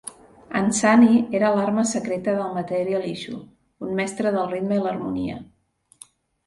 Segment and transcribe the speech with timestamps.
[0.59, 3.39] Ansani era l'arma secreta de Material Issue;
[3.89, 5.43] un mestre del ritme i l'harmonia.